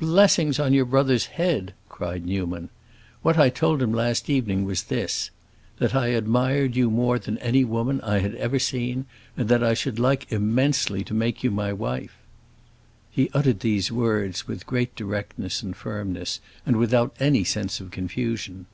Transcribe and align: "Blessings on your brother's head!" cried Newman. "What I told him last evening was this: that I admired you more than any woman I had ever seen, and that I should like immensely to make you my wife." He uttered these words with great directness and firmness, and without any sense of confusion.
"Blessings 0.00 0.58
on 0.58 0.72
your 0.72 0.86
brother's 0.86 1.26
head!" 1.26 1.74
cried 1.90 2.24
Newman. 2.24 2.70
"What 3.20 3.36
I 3.36 3.50
told 3.50 3.82
him 3.82 3.92
last 3.92 4.30
evening 4.30 4.64
was 4.64 4.84
this: 4.84 5.28
that 5.76 5.94
I 5.94 6.06
admired 6.06 6.74
you 6.74 6.90
more 6.90 7.18
than 7.18 7.36
any 7.40 7.64
woman 7.64 8.00
I 8.00 8.20
had 8.20 8.34
ever 8.36 8.58
seen, 8.58 9.04
and 9.36 9.46
that 9.50 9.62
I 9.62 9.74
should 9.74 9.98
like 9.98 10.32
immensely 10.32 11.04
to 11.04 11.12
make 11.12 11.44
you 11.44 11.50
my 11.50 11.74
wife." 11.74 12.16
He 13.10 13.28
uttered 13.34 13.60
these 13.60 13.92
words 13.92 14.48
with 14.48 14.64
great 14.66 14.96
directness 14.96 15.62
and 15.62 15.76
firmness, 15.76 16.40
and 16.64 16.76
without 16.76 17.14
any 17.20 17.44
sense 17.44 17.78
of 17.78 17.90
confusion. 17.90 18.64